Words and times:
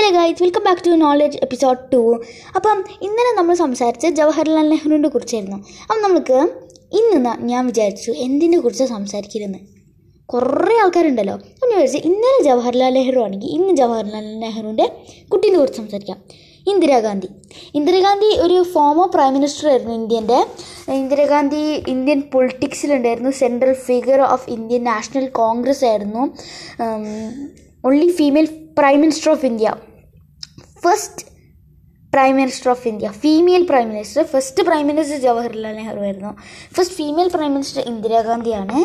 Hello 0.00 0.20
guys 0.20 0.42
welcome 0.42 0.62
back 0.66 0.82
to 0.86 0.90
knowledge 0.90 1.38
episode 1.42 1.92
two 1.92 2.20
അപ്പം 2.56 2.84
ഇന്നലെ 3.02 3.36
നമ്മൾ 3.36 3.54
സംസാരിച്ച 3.54 4.06
ജവഹർലാൽ 4.06 4.68
നെഹ്റുവിനെ 4.68 5.08
കുറിച്ചായിരുന്നു. 5.08 5.56
അപ്പം 5.56 6.02
നമുക്ക് 6.02 6.48
ഇന്ന് 6.92 7.42
ഞാൻ 7.42 7.66
വിചാരിച്ചു 7.66 8.10
എന്തിനെ 8.10 8.58
കുറിച്ച് 8.58 8.84
സംസാരിക്കരുതെന്ന് 8.84 9.58
കുറേ 10.26 10.76
ആൾക്കാരുണ്ടല്ലോ. 10.82 11.34
അപ്പം 11.34 11.68
വിചാരിച്ചു 11.68 11.98
ഇന്നലെ 11.98 12.44
ജവഹർലാൽ 12.44 12.94
നെഹ്റു 12.94 13.20
ആണെങ്കിൽ 13.20 13.48
ഇന്ന് 13.48 13.74
ജവഹർലാൽ 13.74 14.38
നെഹ്റുവിന്റെ 14.38 14.92
കുട്ടീനെ 15.32 15.58
കുറിച്ച് 15.58 15.78
സംസാരിക്കാം. 15.78 16.22
ഇന്ദിരാഗാന്ധി. 16.68 17.28
ഇന്ദിരാഗാന്ധി 17.74 18.40
ഒരു 18.40 18.62
ഫോമർ 18.62 19.08
പ്രൈം 19.14 19.34
മിനിസ്റ്റർ 19.34 19.68
ആയിരുന്നു 19.68 19.94
ഇന്ത്യന്റെ. 19.94 20.46
Indira Gandhi 20.92 21.82
Indian 21.88 22.22
പൊളിറ്റിക്സിലുണ്ടായിരുന്നു 22.32 23.30
central 23.30 23.72
figure 23.72 24.20
of 24.20 24.50
Indian 24.50 24.84
national 24.84 25.26
congress 25.26 25.84
ആയിരുന്നു. 25.84 26.24
Only 27.86 28.10
female 28.10 28.48
prime 28.78 29.00
minister 29.00 29.32
of 29.32 29.46
India 29.46 29.74
first 30.84 31.26
prime 32.14 32.32
minister 32.40 32.68
of 32.72 32.86
India 32.90 33.08
female 33.22 33.62
prime 33.70 33.88
minister 33.94 34.22
first 34.32 34.62
prime 34.68 34.84
minister 34.90 35.18
Jawaharlal 35.24 35.74
Nehru 35.78 36.00
ആയിരുന്നു. 36.06 36.32
First 36.76 36.96
female 37.00 37.28
prime 37.34 37.52
minister 37.56 37.82
ഇന്ദിരാഗാന്ധിയാണ്. 37.92 38.78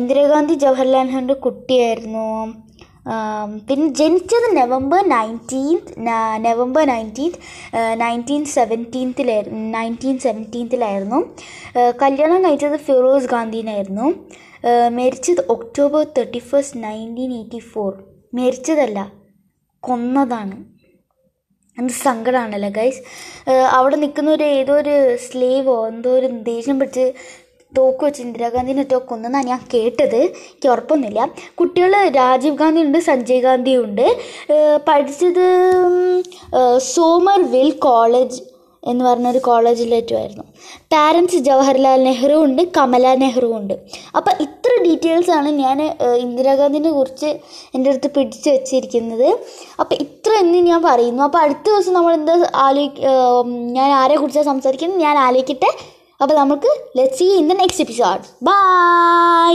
Indira Gandhi 0.00 0.54
Jawaharlal 0.64 1.06
നെഹ്റുവിന്റെ 1.06 1.36
കുട്ടിയായിരുന്നു. 1.46 2.28
പിന്നെ 3.68 3.86
ജനിച്ചത് 4.00 4.48
November 4.58 5.00
nineteenth 5.14 5.94
November 6.46 6.82
nineteenth 6.92 7.40
nineteen 8.02 8.42
സെവന്റീൻത്തിലായിരുന്നു 8.56 9.62
nineteen 9.78 10.18
സെവന്റീൻത്തിലായിരുന്നു 10.26 11.18
കല്യാണം 12.02 12.38
കഴിച്ചത് 12.44 12.76
ഫിറോസ് 12.88 13.30
ഗാന്ധിനായിരുന്നു. 13.34 14.06
മരിച്ചത് 14.98 15.42
October 15.54 16.04
thirty 16.18 16.42
first 16.50 16.78
nineteen 16.84 17.32
eighty 17.40 17.62
four 17.72 17.90
മരിച്ചതല്ല 18.40 18.98
കൊന്നതാണ്. 19.88 20.58
എന്ത് 21.78 21.92
സങ്കടമാണല്ലോ 22.06 22.70
ഗൈസ് 22.78 23.00
അവിടെ 23.76 23.96
നിൽക്കുന്ന 24.02 24.30
ഒരു 24.38 24.46
ഏതോ 24.58 24.74
ഒരു 24.82 24.96
സ്ലേവോ 25.26 25.76
എന്തോ 25.92 26.10
ഒരു 26.18 26.28
ദേഷ്യം 26.50 26.78
പിടിച്ച് 26.82 27.06
തോക്ക് 27.76 28.02
വെച്ച് 28.04 28.20
ഇന്ദിരാഗാന്ധിനെ 28.22 28.80
ഒറ്റ 28.84 28.94
കൊന്നെന്നാണ് 29.10 29.46
ഞാൻ 29.50 29.60
കേട്ടത്. 29.74 30.18
എനിക്ക് 30.22 30.68
ഉറപ്പൊന്നുമില്ല. 30.72 31.20
കുട്ടികൾ 31.60 31.92
രാജീവ് 32.18 32.56
ഗാന്ധി 32.62 32.80
ഉണ്ട് 32.86 32.98
സഞ്ജയ് 33.08 33.42
ഗാന്ധി 33.46 33.74
ഉണ്ട്. 33.84 34.06
പഠിച്ചത് 34.88 34.88
പഠിച്ചത് 34.88 35.46
സോമർവിൽ 36.94 37.70
കോളേജ് 37.88 38.40
എന്ന് 38.82 39.02
പറഞ്ഞൊരു 39.04 39.40
കോളേജിലേറ്റുമായിരുന്നു 39.48 40.44
പാരൻസ് 40.92 41.38
ജവഹർലാൽ 41.48 42.00
നെഹ്റു 42.08 42.36
ഉണ്ട് 42.46 42.62
കമല 42.76 43.14
നെഹ്റു 43.24 43.48
ഉണ്ട്. 43.58 43.74
അപ്പോൾ 44.18 44.34
ഇത്ര 44.82 44.90
ഡീറ്റെയിൽസ് 44.90 45.30
ആണ് 45.30 45.48
ഞാൻ 45.48 45.78
ഇന്ദിരാഗാന്ധിനെ 46.18 46.90
കുറിച്ച് 46.92 47.30
എന്റെ 47.74 47.90
അടുത്ത് 47.90 48.08
പിടിച്ചു 48.16 48.48
വെച്ചിരിക്കുന്നത്. 48.50 49.28
അപ്പോൾ 49.80 49.94
ഇത്ര 50.04 50.30
എന്ന് 50.42 50.58
ഞാൻ 50.70 50.80
പറയുന്നു. 50.82 51.22
അപ്പോൾ 51.22 51.38
അടുത്ത 51.38 51.66
ദിവസം 51.70 51.92
നമ്മൾ 51.96 52.12
എന്താ 52.14 52.34
ആലോചി 52.54 53.02
ഞാൻ 53.76 53.90
ആരെ 54.00 54.16
കുറിച്ചാണ് 54.16 54.48
സംസാരിക്കുന്നത്? 54.52 55.00
ഞാൻ 55.06 55.16
ആലോചിക്കട്ടെ. 55.26 55.70
അപ്പോൾ 56.22 56.34
നമുക്ക് 56.34 56.70
let 56.98 57.18
see 57.20 57.28
in 57.40 57.46
the 57.48 57.56
next 57.62 57.84
episode 57.84 58.26
bye 58.48 59.54